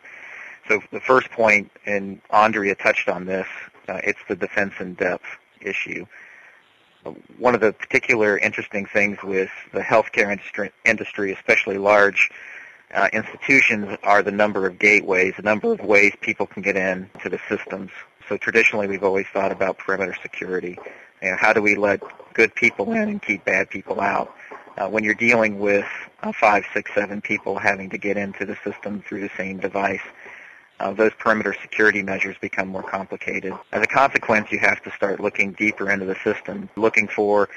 So 0.68 0.80
the 0.92 1.00
first 1.00 1.30
point, 1.30 1.71
and 1.87 2.21
Andrea 2.30 2.75
touched 2.75 3.09
on 3.09 3.25
this, 3.25 3.47
uh, 3.88 4.00
it's 4.04 4.18
the 4.28 4.37
defense 4.37 4.75
in 4.80 4.95
depth 4.95 5.25
issue. 5.61 6.07
One 7.38 7.54
of 7.54 7.61
the 7.61 7.73
particular 7.73 8.37
interesting 8.38 8.85
things 8.85 9.18
with 9.23 9.50
the 9.73 9.80
healthcare 9.80 10.38
industry 10.85 11.33
especially 11.33 11.78
large 11.78 12.30
uh, 12.95 13.09
institutions, 13.12 13.97
are 14.02 14.23
the 14.23 14.30
number 14.30 14.66
of 14.66 14.78
gateways, 14.78 15.35
the 15.37 15.42
number 15.42 15.73
of 15.73 15.80
ways 15.80 16.12
people 16.21 16.47
can 16.47 16.62
get 16.62 16.76
in 16.76 17.11
to 17.23 17.28
the 17.28 17.38
systems. 17.49 17.90
So 18.28 18.37
traditionally, 18.37 18.87
we've 18.87 19.04
always 19.04 19.26
thought 19.33 19.52
about 19.52 19.78
perimeter 19.78 20.14
security. 20.23 20.78
You 21.23 21.30
know, 21.30 21.37
how 21.37 21.52
do 21.52 21.62
we 21.62 21.75
let 21.75 22.00
good 22.35 22.54
people 22.54 22.92
in 22.92 23.09
and 23.09 23.23
keep 23.23 23.45
bad 23.45 23.71
people 23.71 24.00
out? 24.00 24.35
Uh, 24.76 24.88
when 24.88 25.02
you're 25.02 25.14
dealing 25.14 25.59
with 25.59 25.87
uh, 26.23 26.33
five, 26.33 26.64
six, 26.73 26.90
seven 26.95 27.21
people 27.21 27.59
having 27.59 27.90
to 27.90 27.99
get 27.99 28.16
into 28.16 28.47
the 28.47 28.57
system 28.64 29.02
through 29.02 29.21
the 29.21 29.30
same 29.37 29.59
device, 29.59 30.00
uh, 30.80 30.92
those 30.92 31.12
perimeter 31.18 31.54
security 31.61 32.02
measures 32.02 32.37
become 32.40 32.68
more 32.68 32.85
complicated. 32.85 33.52
As 33.73 33.83
a 33.83 33.87
consequence, 33.87 34.52
you 34.52 34.61
have 34.61 34.80
to 34.85 34.92
start 34.92 35.18
looking 35.18 35.52
deeper 35.52 35.90
into 35.90 36.07
the 36.07 36.14
system, 36.23 36.68
looking 36.76 37.09
for 37.09 37.49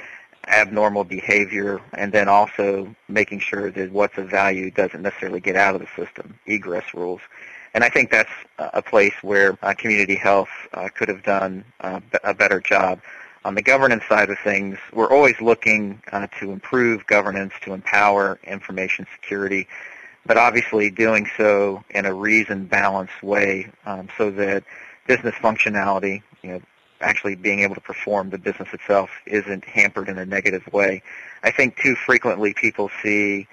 abnormal 0.47 1.03
behavior, 1.03 1.79
and 1.93 2.11
then 2.11 2.27
also 2.27 2.95
making 3.07 3.39
sure 3.39 3.71
that 3.71 3.91
what's 3.91 4.17
of 4.17 4.29
value 4.29 4.71
doesn't 4.71 5.01
necessarily 5.01 5.39
get 5.39 5.55
out 5.55 5.75
of 5.75 5.81
the 5.81 5.87
system, 5.95 6.37
egress 6.45 6.93
rules. 6.93 7.21
And 7.73 7.83
I 7.83 7.89
think 7.89 8.11
that's 8.11 8.31
a 8.57 8.81
place 8.81 9.13
where 9.21 9.57
uh, 9.61 9.73
community 9.73 10.15
health 10.15 10.49
uh, 10.73 10.89
could 10.93 11.07
have 11.07 11.23
done 11.23 11.63
uh, 11.79 12.01
a 12.23 12.33
better 12.33 12.59
job. 12.59 12.99
On 13.45 13.55
the 13.55 13.61
governance 13.61 14.03
side 14.07 14.29
of 14.29 14.37
things, 14.43 14.77
we're 14.93 15.09
always 15.09 15.39
looking 15.41 16.01
uh, 16.11 16.27
to 16.39 16.51
improve 16.51 17.05
governance, 17.07 17.53
to 17.63 17.73
empower 17.73 18.39
information 18.43 19.07
security, 19.15 19.67
but 20.25 20.37
obviously 20.37 20.91
doing 20.91 21.27
so 21.37 21.83
in 21.89 22.05
a 22.05 22.13
reasoned, 22.13 22.69
balanced 22.69 23.23
way 23.23 23.71
um, 23.85 24.09
so 24.17 24.29
that 24.31 24.63
business 25.07 25.33
functionality, 25.35 26.21
you 26.43 26.51
know, 26.51 26.61
actually 27.01 27.35
being 27.35 27.61
able 27.61 27.75
to 27.75 27.81
perform 27.81 28.29
the 28.29 28.37
business 28.37 28.69
itself 28.73 29.09
isn't 29.25 29.65
hampered 29.65 30.09
in 30.09 30.17
a 30.17 30.25
negative 30.25 30.67
way. 30.71 31.01
I 31.43 31.51
think 31.51 31.77
too 31.77 31.95
frequently 31.95 32.53
people 32.53 32.89
see 33.01 33.47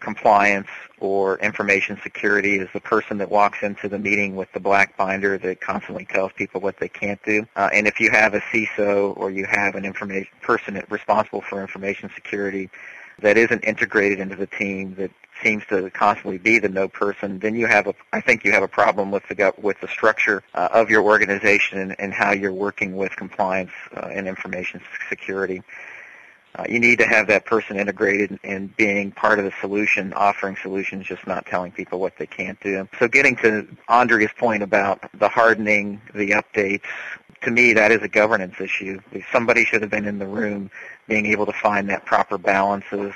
compliance 0.00 0.68
or 0.98 1.38
information 1.38 1.98
security 2.02 2.58
as 2.58 2.68
the 2.72 2.80
person 2.80 3.18
that 3.18 3.30
walks 3.30 3.62
into 3.62 3.88
the 3.88 3.98
meeting 3.98 4.34
with 4.36 4.50
the 4.52 4.60
black 4.60 4.96
binder 4.96 5.38
that 5.38 5.60
constantly 5.60 6.04
tells 6.04 6.32
people 6.32 6.60
what 6.60 6.76
they 6.78 6.88
can't 6.88 7.22
do. 7.24 7.46
Uh, 7.56 7.70
and 7.72 7.86
if 7.86 8.00
you 8.00 8.10
have 8.10 8.34
a 8.34 8.40
CISO 8.40 9.16
or 9.16 9.30
you 9.30 9.46
have 9.46 9.74
an 9.74 9.84
information 9.84 10.30
person 10.42 10.82
responsible 10.88 11.40
for 11.40 11.60
information 11.60 12.10
security 12.14 12.68
that 13.20 13.36
isn't 13.36 13.62
integrated 13.64 14.18
into 14.18 14.36
the 14.36 14.46
team 14.46 14.94
that 14.96 15.10
seems 15.42 15.64
to 15.66 15.90
constantly 15.90 16.38
be 16.38 16.58
the 16.58 16.68
no 16.68 16.88
person, 16.88 17.38
then 17.38 17.54
you 17.54 17.66
have 17.66 17.86
a, 17.86 17.94
I 18.12 18.20
think 18.20 18.44
you 18.44 18.52
have 18.52 18.62
a 18.62 18.68
problem 18.68 19.10
with 19.10 19.22
the 19.28 19.54
with 19.60 19.80
the 19.80 19.88
structure 19.88 20.42
uh, 20.54 20.68
of 20.72 20.90
your 20.90 21.02
organization 21.02 21.78
and, 21.78 21.96
and, 21.98 22.12
how 22.12 22.32
you're 22.32 22.52
working 22.52 22.96
with 22.96 23.14
compliance 23.16 23.70
uh, 23.96 24.08
and 24.12 24.28
information 24.28 24.80
security. 25.08 25.62
Uh, 26.54 26.64
you 26.68 26.78
need 26.78 26.98
to 26.98 27.06
have 27.06 27.26
that 27.28 27.46
person 27.46 27.78
integrated 27.78 28.38
and 28.44 28.76
being 28.76 29.10
part 29.10 29.38
of 29.38 29.46
the 29.46 29.52
solution, 29.60 30.12
offering 30.12 30.54
solutions, 30.60 31.06
just 31.06 31.26
not 31.26 31.46
telling 31.46 31.72
people 31.72 31.98
what 31.98 32.12
they 32.18 32.26
can't 32.26 32.60
do. 32.60 32.86
So 32.98 33.08
getting 33.08 33.36
to 33.36 33.66
Andrea's 33.88 34.32
point 34.36 34.62
about 34.62 35.08
the 35.18 35.30
hardening, 35.30 36.02
the 36.14 36.30
updates, 36.32 36.82
to 37.42 37.50
me 37.50 37.72
that 37.72 37.90
is 37.90 38.02
a 38.02 38.08
governance 38.08 38.60
issue. 38.60 39.00
Somebody 39.32 39.64
should 39.64 39.82
have 39.82 39.90
been 39.90 40.06
in 40.06 40.18
the 40.18 40.26
room 40.26 40.70
being 41.08 41.26
able 41.26 41.46
to 41.46 41.52
find 41.52 41.88
that 41.88 42.04
proper 42.04 42.38
balance 42.38 42.84
of 42.92 43.14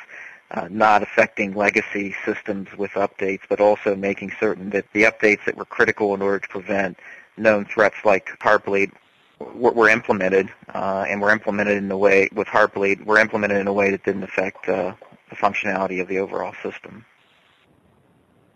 uh, 0.51 0.69
not 0.71 1.03
affecting 1.03 1.55
legacy 1.55 2.15
systems 2.25 2.69
with 2.77 2.93
updates, 2.93 3.43
but 3.49 3.61
also 3.61 3.97
making 3.97 4.33
certain 4.39 4.71
that 4.71 4.87
the 4.93 5.05
updates 5.05 5.45
that 5.45 5.57
were 5.57 5.65
critical 5.65 6.15
in 6.15 6.23
order 6.23 6.39
to 6.39 6.49
prevent 6.49 6.99
known 7.37 7.65
threats 7.65 7.97
like 8.05 8.29
Heartbleed 8.41 8.93
were, 9.39 9.73
were 9.73 9.89
implemented, 9.89 10.51
uh, 10.73 11.05
and 11.09 11.21
were 11.21 11.31
implemented 11.31 11.79
in 11.79 11.91
a 11.91 11.99
way 11.99 12.29
with 12.33 12.47
Heartbleed 12.47 13.05
were 13.05 13.19
implemented 13.19 13.59
in 13.59 13.67
a 13.67 13.73
way 13.73 13.91
that 13.91 14.05
didn't 14.05 14.23
affect 14.23 14.69
uh, 14.69 14.95
the 15.31 15.37
functionality 15.37 16.01
of 16.01 16.09
the 16.09 16.19
overall 16.19 16.55
system. 16.63 17.05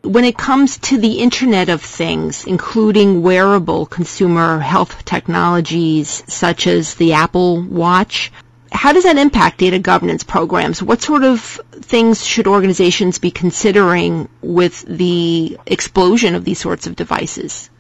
When 0.03 0.25
it 0.25 0.39
comes 0.39 0.79
to 0.79 0.97
the 0.97 1.19
Internet 1.19 1.69
of 1.69 1.83
Things, 1.83 2.47
including 2.47 3.21
wearable 3.21 3.85
consumer 3.85 4.59
health 4.59 5.05
technologies 5.05 6.25
such 6.27 6.67
as 6.67 6.95
the 6.95 7.13
Apple 7.13 7.61
Watch, 7.63 8.33
how 8.73 8.93
does 8.93 9.05
that 9.05 9.19
impact 9.19 9.59
data 9.59 9.79
governance 9.79 10.23
programs? 10.23 10.83
What 10.83 11.03
sort 11.03 11.25
of 11.25 11.61
things 11.73 12.25
should 12.25 12.47
organizations 12.47 13.19
be 13.19 13.31
considering 13.31 14.29
with 14.43 14.83
the 14.83 15.59
explosion 15.67 16.35
of 16.35 16.45
these 16.45 16.59
sorts 16.59 16.87
of 16.87 16.97
devices? 16.97 17.71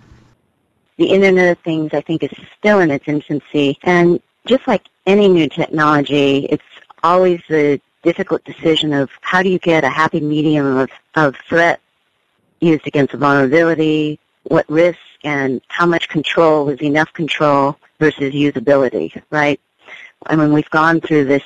The 0.97 1.07
Internet 1.07 1.57
of 1.57 1.63
Things, 1.65 1.95
I 1.95 2.01
think, 2.01 2.23
is 2.23 2.31
still 2.59 2.81
in 2.81 2.91
its 2.91 3.07
infancy. 3.07 3.79
And 3.83 4.21
just 4.47 4.67
like 4.67 4.83
any 5.07 5.29
new 5.29 5.49
technology, 5.49 6.47
it's 6.47 6.63
always 7.03 7.41
the 7.49 7.81
difficult 8.03 8.45
decision 8.45 8.93
of 8.93 9.11
how 9.21 9.43
do 9.43 9.49
you 9.49 9.59
get 9.59 9.85
a 9.85 9.89
happy 9.89 10.21
medium 10.21 10.77
of, 10.77 10.91
of 11.15 11.37
threat 11.49 11.81
used 12.61 12.87
against 12.87 13.15
a 13.15 13.17
vulnerability, 13.17 14.19
what 14.45 14.69
risk 14.69 14.99
and 15.25 15.61
how 15.69 15.87
much 15.87 16.09
control 16.09 16.69
is 16.69 16.81
enough 16.81 17.13
control 17.13 17.77
versus 17.99 18.35
usability, 18.35 19.21
right? 19.31 19.61
I 20.27 20.37
mean, 20.37 20.53
we've 20.53 20.71
gone 20.71 21.01
through 21.01 21.25
this 21.25 21.45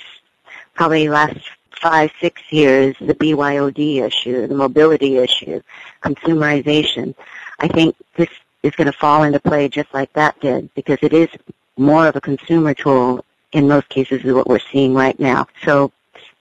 probably 0.75 1.09
last 1.09 1.39
five, 1.81 2.11
six 2.21 2.41
years, 2.51 2.97
the 3.01 3.15
BYOD 3.15 4.03
issue, 4.03 4.47
the 4.47 4.55
mobility 4.55 5.19
issue, 5.19 5.61
consumerization. 6.03 7.15
I 7.61 7.69
think 7.69 7.97
this 8.17 8.29
is 8.63 8.75
going 8.75 8.87
to 8.87 8.93
fall 8.93 9.23
into 9.25 9.39
play 9.39 9.69
just 9.69 9.93
like 9.93 10.13
that 10.15 10.39
did 10.41 10.73
because 10.75 10.99
it 11.03 11.13
is 11.13 11.29
more 11.77 12.07
of 12.07 12.17
a 12.17 12.21
consumer 12.21 12.75
tool 12.75 13.25
in 13.53 13.69
most 13.69 13.89
cases 13.89 14.25
is 14.25 14.33
what 14.33 14.49
we're 14.49 14.59
seeing 14.59 14.95
right 14.95 15.19
now. 15.21 15.47
So, 15.65 15.93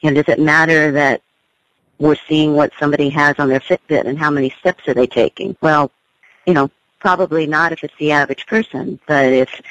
you 0.01 0.09
know, 0.09 0.21
does 0.21 0.33
it 0.33 0.39
matter 0.39 0.91
that 0.91 1.21
we're 1.99 2.15
seeing 2.27 2.53
what 2.53 2.71
somebody 2.79 3.09
has 3.09 3.37
on 3.39 3.49
their 3.49 3.59
Fitbit 3.59 4.05
and 4.05 4.17
how 4.17 4.31
many 4.31 4.49
steps 4.49 4.87
are 4.87 4.93
they 4.93 5.07
taking? 5.07 5.55
Well, 5.61 5.91
you 6.45 6.53
know, 6.53 6.71
probably 6.99 7.45
not 7.45 7.71
if 7.71 7.83
it's 7.83 7.95
the 7.99 8.11
average 8.11 8.47
person, 8.47 8.99
but 9.07 9.31
if 9.31 9.61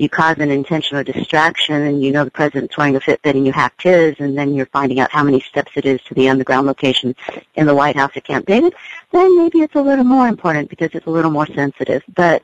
you 0.00 0.08
cause 0.08 0.38
an 0.38 0.50
intentional 0.50 1.04
distraction 1.04 1.74
and 1.74 2.02
you 2.02 2.10
know 2.10 2.24
the 2.24 2.30
president's 2.30 2.74
wearing 2.74 2.96
a 2.96 3.00
Fitbit 3.00 3.34
and 3.34 3.44
you 3.44 3.52
hacked 3.52 3.82
his 3.82 4.16
and 4.18 4.36
then 4.36 4.54
you're 4.54 4.64
finding 4.64 4.98
out 4.98 5.10
how 5.10 5.22
many 5.22 5.40
steps 5.40 5.72
it 5.76 5.84
is 5.84 6.00
to 6.04 6.14
the 6.14 6.26
underground 6.26 6.66
location 6.66 7.14
in 7.56 7.66
the 7.66 7.74
White 7.74 7.96
House 7.96 8.12
at 8.16 8.24
Camp 8.24 8.46
David, 8.46 8.74
then 9.12 9.36
maybe 9.36 9.60
it's 9.60 9.74
a 9.74 9.82
little 9.82 10.04
more 10.04 10.26
important 10.26 10.70
because 10.70 10.88
it's 10.94 11.06
a 11.06 11.10
little 11.10 11.30
more 11.30 11.46
sensitive. 11.48 12.02
But 12.14 12.42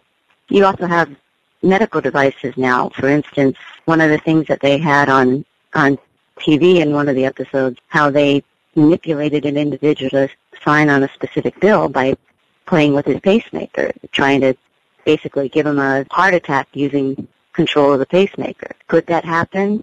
you 0.49 0.67
also 0.67 0.87
have 0.87 1.17
medical 1.63 2.03
devices 2.03 2.55
now. 2.59 2.91
For 2.91 3.09
instance, 3.09 3.57
one 3.87 4.03
of 4.03 4.11
the 4.11 4.19
things 4.19 4.47
that 4.49 4.61
they 4.61 4.77
had 4.77 5.09
on 5.09 5.43
on 5.75 5.99
TV 6.39 6.81
in 6.81 6.93
one 6.93 7.09
of 7.09 7.17
the 7.17 7.25
episodes, 7.25 7.81
how 7.89 8.11
they 8.11 8.45
manipulated 8.75 9.47
an 9.47 9.57
individual 9.57 10.11
to 10.11 10.29
sign 10.63 10.91
on 10.91 11.05
a 11.05 11.09
specific 11.15 11.59
bill 11.61 11.89
by 11.89 12.15
playing 12.67 12.93
with 12.93 13.07
his 13.07 13.19
pacemaker, 13.21 13.93
trying 14.13 14.43
to 14.43 14.55
basically 15.07 15.49
give 15.49 15.67
him 15.67 15.79
a 15.79 16.05
heart 16.11 16.35
attack 16.35 16.69
using 16.75 17.27
control 17.57 17.93
of 17.93 17.99
the 17.99 18.07
pacemaker. 18.07 18.71
Could 18.87 19.07
that 19.09 19.25
happen? 19.25 19.83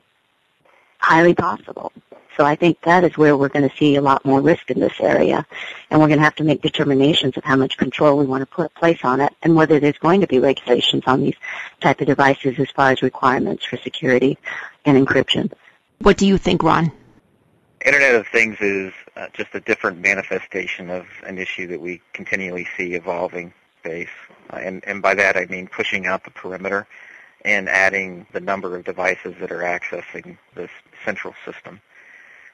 Highly 0.99 1.33
possible. 1.33 1.91
So 2.37 2.45
I 2.45 2.55
think 2.55 2.81
that 2.81 3.03
is 3.03 3.17
where 3.17 3.37
we're 3.37 3.49
going 3.49 3.69
to 3.69 3.75
see 3.75 3.95
a 3.95 4.01
lot 4.01 4.25
more 4.25 4.41
risk 4.41 4.71
in 4.71 4.79
this 4.79 4.99
area. 4.99 5.45
And 5.89 5.99
we're 5.99 6.07
going 6.07 6.19
to 6.19 6.23
have 6.23 6.35
to 6.35 6.43
make 6.43 6.61
determinations 6.61 7.37
of 7.37 7.43
how 7.43 7.55
much 7.55 7.77
control 7.77 8.17
we 8.17 8.25
want 8.25 8.41
to 8.41 8.47
put 8.47 8.73
place 8.73 8.99
on 9.03 9.21
it 9.21 9.33
and 9.43 9.55
whether 9.55 9.79
there's 9.79 9.97
going 9.97 10.21
to 10.21 10.27
be 10.27 10.39
regulations 10.39 11.03
on 11.05 11.21
these 11.21 11.35
type 11.79 12.01
of 12.01 12.07
devices 12.07 12.57
as 12.59 12.71
far 12.71 12.91
as 12.91 13.01
requirements 13.01 13.65
for 13.65 13.77
security 13.77 14.37
and 14.85 14.97
encryption. 14.97 15.51
What 15.99 16.17
do 16.17 16.25
you 16.25 16.37
think, 16.37 16.63
Ron? 16.63 16.91
Internet 17.85 18.15
of 18.15 18.27
Things 18.27 18.57
is 18.61 18.93
uh, 19.15 19.27
just 19.33 19.53
a 19.53 19.59
different 19.59 19.99
manifestation 19.99 20.89
of 20.89 21.05
an 21.25 21.37
issue 21.37 21.67
that 21.67 21.81
we 21.81 22.01
continually 22.13 22.65
see 22.77 22.93
evolving 22.93 23.53
base. 23.83 24.07
Uh, 24.51 24.55
and, 24.57 24.83
and 24.87 25.01
by 25.01 25.13
that 25.13 25.37
I 25.37 25.45
mean 25.45 25.67
pushing 25.67 26.07
out 26.07 26.23
the 26.23 26.31
perimeter 26.31 26.87
and 27.45 27.67
adding 27.67 28.25
the 28.31 28.39
number 28.39 28.75
of 28.75 28.85
devices 28.85 29.35
that 29.39 29.51
are 29.51 29.59
accessing 29.62 30.38
this 30.55 30.71
central 31.03 31.33
system. 31.45 31.81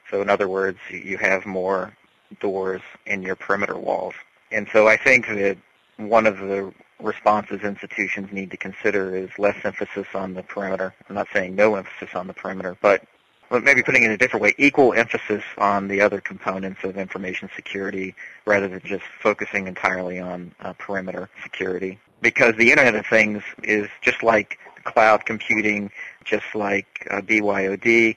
So 0.10 0.22
in 0.22 0.29
other 0.29 0.48
words, 0.48 0.79
you 0.89 1.17
have 1.17 1.46
more 1.46 1.96
doors 2.39 2.81
in 3.05 3.22
your 3.22 3.36
perimeter 3.36 3.77
walls. 3.77 4.15
And 4.51 4.67
so 4.74 4.88
I 4.88 4.98
think 4.98 5.27
that 5.27 5.58
one 5.98 6.25
of 6.25 6.39
the 6.39 6.74
responses 7.00 7.62
institutions 7.62 8.31
need 8.31 8.51
to 8.51 8.58
consider 8.58 9.15
is 9.15 9.29
less 9.38 9.55
emphasis 9.63 10.08
on 10.13 10.34
the 10.34 10.43
perimeter. 10.43 10.93
I'm 11.08 11.15
not 11.15 11.27
saying 11.31 11.55
no 11.55 11.75
emphasis 11.75 12.15
on 12.15 12.27
the 12.27 12.34
perimeter, 12.34 12.77
but 12.81 13.03
maybe 13.51 13.81
putting 13.81 14.03
it 14.03 14.08
in 14.08 14.12
a 14.12 14.17
different 14.17 14.43
way, 14.43 14.53
equal 14.58 14.93
emphasis 14.93 15.43
on 15.58 15.88
the 15.88 16.01
other 16.01 16.22
components 16.22 16.84
of 16.84 16.98
information 16.98 17.50
security 17.55 18.15
rather 18.46 18.67
than 18.67 18.81
just 18.84 19.03
focusing 19.22 19.67
entirely 19.67 20.19
on 20.19 20.53
uh, 20.62 20.74
perimeter 20.74 21.29
security. 21.43 22.00
Because 22.21 22.55
the 22.55 22.71
Internet 22.71 22.95
of 22.95 23.05
Things 23.05 23.43
is 23.63 23.88
just 24.01 24.23
like 24.23 24.59
cloud 24.83 25.25
computing, 25.25 25.91
just 26.25 26.53
like 26.53 27.07
uh, 27.11 27.21
BYOD, 27.21 28.15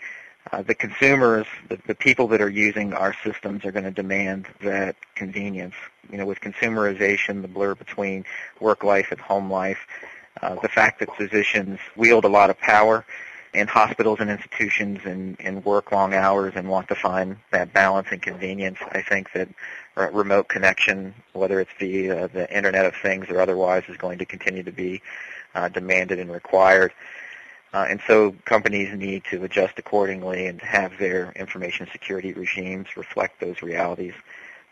uh, 0.50 0.62
the 0.62 0.74
consumers, 0.74 1.46
the, 1.68 1.78
the 1.86 1.94
people 1.94 2.26
that 2.28 2.40
are 2.40 2.48
using 2.48 2.92
our 2.92 3.14
systems 3.24 3.64
are 3.64 3.72
going 3.72 3.84
to 3.84 3.90
demand 3.90 4.48
that 4.62 4.96
convenience. 5.14 5.74
You 6.10 6.18
know, 6.18 6.26
with 6.26 6.40
consumerization, 6.40 7.42
the 7.42 7.48
blur 7.48 7.74
between 7.74 8.24
work 8.60 8.82
life 8.82 9.12
and 9.12 9.20
home 9.20 9.50
life, 9.50 9.86
uh, 10.42 10.56
the 10.56 10.68
fact 10.68 11.00
that 11.00 11.14
physicians 11.16 11.78
wield 11.96 12.24
a 12.24 12.28
lot 12.28 12.50
of 12.50 12.58
power 12.58 13.04
in 13.54 13.66
hospitals 13.66 14.18
and 14.20 14.30
institutions 14.30 15.00
and, 15.04 15.36
and 15.38 15.64
work 15.64 15.92
long 15.92 16.14
hours 16.14 16.54
and 16.56 16.68
want 16.68 16.88
to 16.88 16.94
find 16.94 17.36
that 17.50 17.72
balance 17.72 18.08
and 18.10 18.22
convenience, 18.22 18.78
I 18.92 19.02
think 19.02 19.32
that 19.32 19.48
remote 19.96 20.48
connection, 20.48 21.14
whether 21.34 21.60
it's 21.60 21.70
the 21.78 22.08
the 22.32 22.46
Internet 22.54 22.86
of 22.86 22.94
Things 22.96 23.28
or 23.28 23.40
otherwise, 23.40 23.84
is 23.88 23.96
going 23.98 24.18
to 24.18 24.24
continue 24.24 24.62
to 24.62 24.72
be 24.72 25.02
uh, 25.54 25.68
demanded 25.68 26.18
and 26.18 26.32
required. 26.32 26.92
Uh, 27.74 27.86
and 27.88 28.00
so 28.06 28.34
companies 28.44 28.94
need 28.96 29.24
to 29.30 29.44
adjust 29.44 29.78
accordingly 29.78 30.46
and 30.46 30.60
have 30.60 30.92
their 30.98 31.32
information 31.32 31.86
security 31.90 32.32
regimes 32.32 32.96
reflect 32.96 33.40
those 33.40 33.62
realities. 33.62 34.14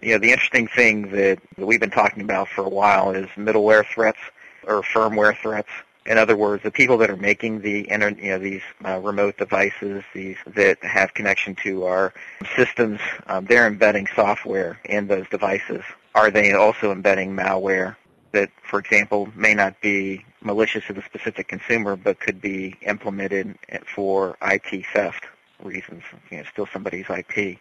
You 0.02 0.12
know, 0.12 0.18
the 0.18 0.32
interesting 0.32 0.66
thing 0.66 1.10
that, 1.10 1.38
that 1.56 1.66
we've 1.66 1.80
been 1.80 1.90
talking 1.90 2.22
about 2.22 2.48
for 2.48 2.62
a 2.62 2.68
while 2.68 3.10
is 3.12 3.26
middleware 3.36 3.86
threats 3.86 4.18
or 4.66 4.82
firmware 4.82 5.36
threats. 5.36 5.68
In 6.06 6.16
other 6.16 6.36
words, 6.36 6.62
the 6.62 6.70
people 6.70 6.96
that 6.98 7.10
are 7.10 7.16
making 7.16 7.60
the 7.60 7.86
you 7.90 7.98
know, 7.98 8.38
these 8.38 8.62
uh, 8.84 8.98
remote 8.98 9.36
devices, 9.36 10.02
these 10.14 10.36
that 10.46 10.82
have 10.82 11.12
connection 11.14 11.54
to 11.56 11.84
our 11.84 12.14
systems, 12.56 13.00
um, 13.26 13.44
they're 13.44 13.66
embedding 13.66 14.06
software 14.14 14.80
in 14.84 15.08
those 15.08 15.28
devices. 15.28 15.82
Are 16.14 16.30
they 16.30 16.52
also 16.52 16.90
embedding 16.90 17.36
malware 17.36 17.96
that, 18.32 18.50
for 18.62 18.78
example, 18.78 19.28
may 19.34 19.54
not 19.54 19.80
be 19.80 20.24
malicious 20.42 20.86
to 20.86 20.92
the 20.92 21.02
specific 21.02 21.48
consumer, 21.48 21.96
but 21.96 22.18
could 22.18 22.40
be 22.40 22.76
implemented 22.82 23.56
for 23.94 24.36
IT 24.42 24.86
theft 24.92 25.26
reasons, 25.62 26.02
you 26.30 26.38
know, 26.38 26.44
steal 26.50 26.66
somebody's 26.72 27.06
IP. 27.10 27.58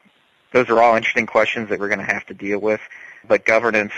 Those 0.53 0.69
are 0.69 0.81
all 0.81 0.95
interesting 0.95 1.27
questions 1.27 1.69
that 1.69 1.79
we're 1.79 1.89
going 1.89 2.05
to 2.05 2.11
have 2.11 2.25
to 2.27 2.33
deal 2.33 2.59
with, 2.59 2.81
but 3.27 3.45
governance 3.45 3.93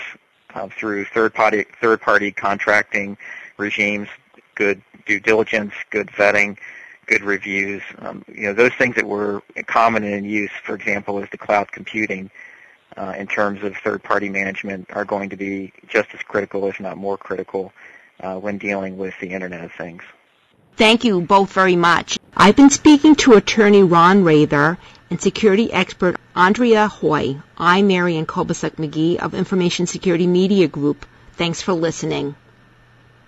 uh, 0.54 0.68
through 0.68 1.04
third-party 1.06 1.64
third-party 1.80 2.32
contracting 2.32 3.16
regimes, 3.56 4.08
good 4.54 4.82
due 5.06 5.20
diligence, 5.20 5.72
good 5.90 6.08
vetting, 6.08 6.58
good 7.06 7.22
reviews, 7.22 7.82
um, 7.98 8.24
you 8.28 8.42
know, 8.42 8.52
those 8.52 8.72
things 8.74 8.94
that 8.96 9.06
were 9.06 9.42
common 9.66 10.04
in 10.04 10.24
use, 10.24 10.50
for 10.64 10.74
example, 10.74 11.18
is 11.22 11.28
the 11.30 11.38
cloud 11.38 11.70
computing 11.72 12.30
uh, 12.96 13.14
in 13.16 13.26
terms 13.26 13.62
of 13.62 13.76
third-party 13.76 14.28
management 14.28 14.86
are 14.92 15.04
going 15.04 15.30
to 15.30 15.36
be 15.36 15.72
just 15.88 16.08
as 16.14 16.20
critical, 16.20 16.68
if 16.68 16.78
not 16.78 16.96
more 16.96 17.16
critical, 17.16 17.72
uh, 18.20 18.38
when 18.38 18.58
dealing 18.58 18.96
with 18.96 19.14
the 19.20 19.28
Internet 19.28 19.64
of 19.64 19.72
Things. 19.72 20.02
Thank 20.76 21.04
you 21.04 21.20
both 21.20 21.52
very 21.52 21.76
much. 21.76 22.18
I've 22.36 22.56
been 22.56 22.70
speaking 22.70 23.14
to 23.16 23.34
attorney 23.34 23.82
Ron 23.82 24.24
Raether 24.24 24.78
and 25.10 25.20
security 25.20 25.72
expert 25.72 26.16
Andrea 26.34 26.88
Hoy. 26.88 27.36
I'm 27.58 27.88
Marianne 27.88 28.26
Kolbasuk 28.26 28.76
McGee 28.76 29.18
of 29.18 29.34
Information 29.34 29.86
Security 29.86 30.26
Media 30.26 30.68
Group. 30.68 31.04
Thanks 31.34 31.60
for 31.60 31.72
listening. 31.74 32.34